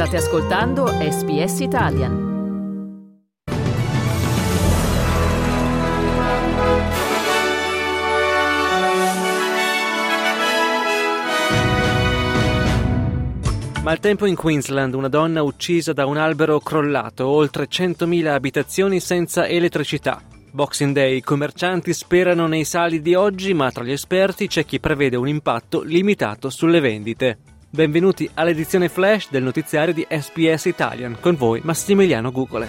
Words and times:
State 0.00 0.16
ascoltando 0.16 0.86
SBS 0.86 1.60
Italian. 1.60 2.28
Maltempo 13.82 14.24
in 14.24 14.36
Queensland, 14.36 14.94
una 14.94 15.08
donna 15.08 15.42
uccisa 15.42 15.92
da 15.92 16.06
un 16.06 16.16
albero 16.16 16.60
crollato, 16.60 17.26
oltre 17.26 17.68
100.000 17.68 18.24
abitazioni 18.28 19.00
senza 19.00 19.46
elettricità. 19.46 20.22
Boxing 20.50 20.94
Day, 20.94 21.18
i 21.18 21.20
commercianti 21.20 21.92
sperano 21.92 22.46
nei 22.46 22.64
sali 22.64 23.02
di 23.02 23.14
oggi, 23.14 23.52
ma 23.52 23.70
tra 23.70 23.84
gli 23.84 23.92
esperti 23.92 24.46
c'è 24.46 24.64
chi 24.64 24.80
prevede 24.80 25.16
un 25.16 25.28
impatto 25.28 25.82
limitato 25.82 26.48
sulle 26.48 26.80
vendite. 26.80 27.49
Benvenuti 27.72 28.28
all'edizione 28.34 28.88
flash 28.88 29.30
del 29.30 29.44
notiziario 29.44 29.94
di 29.94 30.04
SBS 30.04 30.64
Italian, 30.64 31.18
con 31.20 31.36
voi 31.36 31.60
Massimiliano 31.62 32.32
Gugole. 32.32 32.66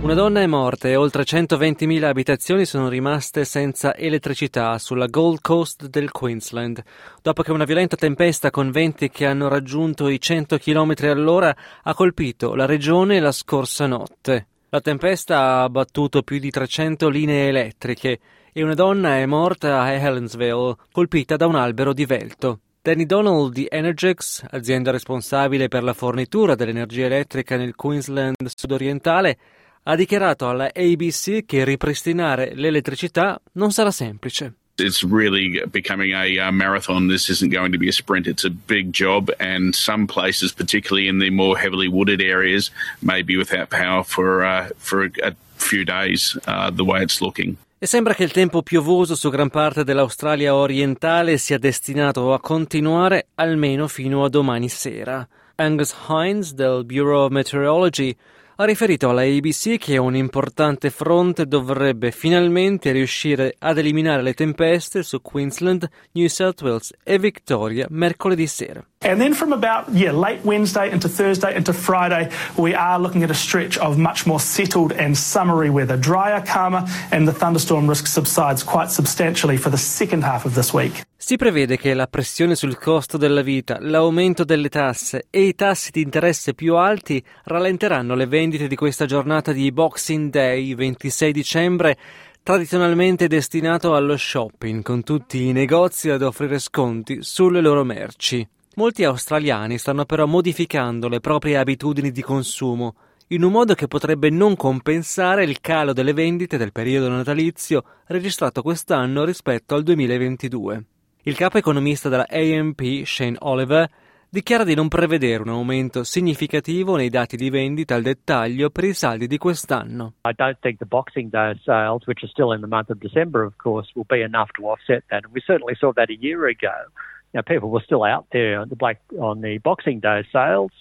Una 0.00 0.14
donna 0.14 0.40
è 0.40 0.46
morta 0.46 0.88
e 0.88 0.96
oltre 0.96 1.22
120.000 1.22 2.02
abitazioni 2.02 2.64
sono 2.64 2.88
rimaste 2.88 3.44
senza 3.44 3.96
elettricità 3.96 4.76
sulla 4.78 5.06
Gold 5.06 5.38
Coast 5.42 5.86
del 5.86 6.10
Queensland, 6.10 6.82
dopo 7.22 7.44
che 7.44 7.52
una 7.52 7.64
violenta 7.64 7.94
tempesta 7.94 8.50
con 8.50 8.72
venti 8.72 9.10
che 9.10 9.26
hanno 9.26 9.46
raggiunto 9.46 10.08
i 10.08 10.20
100 10.20 10.58
km 10.58 10.94
all'ora 11.02 11.56
ha 11.84 11.94
colpito 11.94 12.56
la 12.56 12.66
regione 12.66 13.20
la 13.20 13.30
scorsa 13.30 13.86
notte. 13.86 14.48
La 14.70 14.80
tempesta 14.80 15.38
ha 15.38 15.62
abbattuto 15.62 16.22
più 16.22 16.40
di 16.40 16.50
300 16.50 17.08
linee 17.08 17.46
elettriche 17.46 18.18
e 18.56 18.62
una 18.62 18.74
donna 18.74 19.18
è 19.18 19.26
morta 19.26 19.80
a 19.80 19.90
Helensville, 19.90 20.76
colpita 20.92 21.36
da 21.36 21.48
un 21.48 21.56
albero 21.56 21.92
divelto. 21.92 22.60
Danny 22.80 23.04
Donald 23.04 23.52
di 23.52 23.66
Energex, 23.68 24.44
azienda 24.48 24.92
responsabile 24.92 25.66
per 25.66 25.82
la 25.82 25.92
fornitura 25.92 26.54
dell'energia 26.54 27.06
elettrica 27.06 27.56
nel 27.56 27.74
Queensland 27.74 28.36
sudorientale, 28.54 29.38
ha 29.82 29.96
dichiarato 29.96 30.48
alla 30.48 30.70
ABC 30.72 31.44
che 31.44 31.64
ripristinare 31.64 32.52
l'elettricità 32.54 33.40
non 33.54 33.72
sarà 33.72 33.90
semplice. 33.90 34.54
It's 34.76 35.04
really 35.04 35.60
becoming 35.70 36.14
a 36.14 36.48
uh, 36.48 36.52
marathon. 36.52 37.08
This 37.08 37.28
isn't 37.28 37.52
going 37.52 37.72
to 37.72 37.78
be 37.78 37.88
a 37.88 37.92
sprint. 37.92 38.26
It's 38.26 38.44
a 38.44 38.50
big 38.50 38.90
job, 38.92 39.32
and 39.38 39.72
some 39.72 40.06
places, 40.06 40.52
particularly 40.52 41.08
in 41.08 41.18
the 41.18 41.30
more 41.30 41.56
heavily 41.56 41.86
wooded 41.88 42.20
areas, 42.20 42.72
may 43.00 43.22
be 43.22 43.36
without 43.36 43.70
power 43.70 44.02
for 44.02 44.44
uh, 44.44 44.70
for 44.78 45.04
a 45.22 45.34
few 45.56 45.84
days. 45.84 46.38
Uh, 46.46 46.70
the 46.70 46.84
way 46.84 47.02
it's 47.02 47.20
looking. 47.20 47.56
E 47.78 47.86
sembra 47.86 48.14
che 48.14 48.24
il 48.24 48.32
tempo 48.32 48.62
piovoso 48.62 49.14
su 49.14 49.28
gran 49.28 49.50
parte 49.50 49.84
dell'Australia 49.84 50.54
orientale 50.54 51.36
sia 51.36 51.58
destinato 51.58 52.32
a 52.32 52.40
continuare 52.40 53.26
almeno 53.34 53.88
fino 53.88 54.24
a 54.24 54.30
domani 54.30 54.68
sera. 54.68 55.26
Angus 55.56 55.94
Hines 56.08 56.54
del 56.54 56.84
Bureau 56.84 57.24
of 57.24 57.30
Meteorology 57.30 58.16
ha 58.56 58.64
riferito 58.64 59.08
alla 59.08 59.22
ABC 59.22 59.78
che 59.78 59.96
un 59.96 60.14
importante 60.14 60.90
fronte 60.90 61.46
dovrebbe 61.46 62.12
finalmente 62.12 62.92
riuscire 62.92 63.56
ad 63.58 63.78
eliminare 63.78 64.22
le 64.22 64.34
tempeste 64.34 65.02
su 65.02 65.20
Queensland, 65.20 65.88
New 66.12 66.28
South 66.28 66.62
Wales 66.62 66.92
e 67.02 67.18
Victoria 67.18 67.86
mercoledì 67.90 68.46
sera. 68.46 68.84
And 69.00 69.20
then 69.20 69.34
from 69.34 69.52
about 69.52 69.88
yeah, 69.92 70.12
late 70.12 70.40
Wednesday 70.44 70.90
into 70.90 71.08
Thursday 71.08 71.54
into 71.54 71.72
Friday, 71.72 72.30
we 72.56 72.74
are 72.74 72.98
looking 72.98 73.22
at 73.22 73.30
a 73.30 73.34
stretch 73.34 73.76
of 73.76 73.98
much 73.98 74.24
more 74.24 74.40
settled 74.40 74.92
and 74.92 75.14
summery 75.14 75.68
weather, 75.68 75.98
drier, 75.98 76.40
calmer, 76.40 76.84
and 77.10 77.28
the 77.28 77.34
thunderstorm 77.34 77.86
risk 77.86 78.06
subsides 78.06 78.62
quite 78.62 78.90
substantially 78.90 79.58
for 79.58 79.68
the 79.68 79.76
second 79.76 80.22
half 80.22 80.46
of 80.46 80.54
this 80.54 80.72
week. 80.72 81.04
Si 81.26 81.36
prevede 81.36 81.78
che 81.78 81.94
la 81.94 82.06
pressione 82.06 82.54
sul 82.54 82.76
costo 82.76 83.16
della 83.16 83.40
vita, 83.40 83.78
l'aumento 83.80 84.44
delle 84.44 84.68
tasse 84.68 85.24
e 85.30 85.44
i 85.44 85.54
tassi 85.54 85.90
di 85.90 86.02
interesse 86.02 86.52
più 86.52 86.76
alti 86.76 87.24
rallenteranno 87.44 88.14
le 88.14 88.26
vendite 88.26 88.66
di 88.68 88.76
questa 88.76 89.06
giornata 89.06 89.52
di 89.52 89.72
Boxing 89.72 90.28
Day 90.28 90.74
26 90.74 91.32
dicembre 91.32 91.96
tradizionalmente 92.42 93.26
destinato 93.26 93.94
allo 93.94 94.18
shopping, 94.18 94.82
con 94.82 95.02
tutti 95.02 95.46
i 95.46 95.52
negozi 95.52 96.10
ad 96.10 96.20
offrire 96.20 96.58
sconti 96.58 97.22
sulle 97.22 97.62
loro 97.62 97.84
merci. 97.84 98.46
Molti 98.74 99.04
australiani 99.04 99.78
stanno 99.78 100.04
però 100.04 100.26
modificando 100.26 101.08
le 101.08 101.20
proprie 101.20 101.56
abitudini 101.56 102.10
di 102.10 102.20
consumo, 102.20 102.96
in 103.28 103.44
un 103.44 103.50
modo 103.50 103.72
che 103.72 103.88
potrebbe 103.88 104.28
non 104.28 104.56
compensare 104.56 105.44
il 105.44 105.62
calo 105.62 105.94
delle 105.94 106.12
vendite 106.12 106.58
del 106.58 106.72
periodo 106.72 107.08
natalizio 107.08 107.82
registrato 108.08 108.60
quest'anno 108.60 109.24
rispetto 109.24 109.74
al 109.74 109.84
2022. 109.84 110.84
Il 111.26 111.36
capo 111.36 111.56
economista 111.56 112.10
della 112.10 112.26
AMP, 112.28 113.04
Shane 113.04 113.36
Oliver, 113.40 113.88
dichiara 114.28 114.62
di 114.62 114.74
non 114.74 114.88
prevedere 114.88 115.42
un 115.42 115.48
aumento 115.48 116.04
significativo 116.04 116.96
nei 116.96 117.08
dati 117.08 117.36
di 117.36 117.48
vendita 117.48 117.94
al 117.94 118.02
dettaglio 118.02 118.68
per 118.68 118.84
i 118.84 118.92
saldi 118.92 119.26
di 119.26 119.38
quest'anno. 119.38 120.14
I 120.26 120.34
don't 120.36 120.58
think 120.60 120.78
the 120.78 120.86
Boxing 120.86 121.30
Day 121.30 121.58
sales, 121.64 122.06
which 122.06 122.22
are 122.22 122.30
still 122.30 122.52
in 122.52 122.60
the 122.60 122.66
month 122.66 122.90
of 122.90 122.98
December, 122.98 123.42
of 123.42 123.54
course, 123.56 123.90
will 123.94 124.04
be 124.06 124.22
enough 124.22 124.50
to 124.58 124.66
offset 124.66 125.02
that. 125.08 125.24
And 125.24 125.32
we 125.32 125.40
certainly 125.40 125.74
saw 125.76 125.92
that 125.94 126.10
a 126.10 126.16
year 126.18 126.46
ago. 126.46 126.90
know, 127.34 127.42
people 127.42 127.70
were 127.70 127.82
still 127.84 128.04
out 128.04 128.26
there 128.30 128.60
on 128.60 128.68
the 128.68 128.76
Black 128.76 129.00
on 129.18 129.40
the 129.40 129.58
Boxing 129.58 130.00
Day 130.00 130.24
sales, 130.32 130.72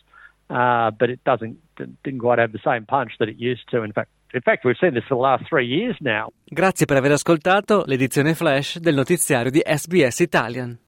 uh, 0.49 0.91
but 0.91 1.09
it 1.09 1.23
doesn't 1.23 1.57
didn't 2.03 2.19
quite 2.19 2.39
have 2.39 2.51
the 2.51 2.59
same 2.63 2.85
punch 2.85 3.13
that 3.19 3.29
it 3.29 3.37
used 3.37 3.69
to. 3.71 3.81
In 3.81 3.91
fact, 3.91 4.09
in 4.33 4.41
fact, 4.41 4.63
we've 4.63 4.77
seen 4.79 4.93
this 4.93 5.05
for 5.07 5.15
the 5.15 5.21
last 5.21 5.43
three 5.47 5.65
years 5.65 5.95
now. 5.99 6.31
Grazie 6.43 6.85
per 6.85 6.97
aver 6.97 7.11
ascoltato 7.11 7.83
l'edizione 7.85 8.33
flash 8.33 8.77
del 8.77 8.95
notiziario 8.95 9.51
di 9.51 9.61
SBS 9.63 10.19
Italian. 10.19 10.79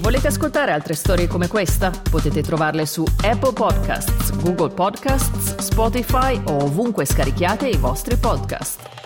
Volete 0.00 0.28
ascoltare 0.28 0.70
altre 0.70 0.94
storie 0.94 1.26
come 1.26 1.48
questa? 1.48 1.90
Potete 2.08 2.40
trovarle 2.40 2.86
su 2.86 3.04
Apple 3.24 3.52
Podcasts, 3.52 4.30
Google 4.40 4.72
Podcasts, 4.72 5.56
Spotify 5.58 6.40
o 6.46 6.62
ovunque 6.62 7.04
scarichiate 7.04 7.68
i 7.68 7.76
vostri 7.76 8.16
podcast. 8.16 9.05